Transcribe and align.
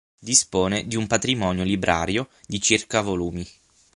Dispone 0.17 0.87
di 0.87 0.95
un 0.95 1.05
patrimonio 1.05 1.63
librario 1.63 2.29
di 2.47 2.59
circa 2.59 3.01
volumi. 3.01 3.47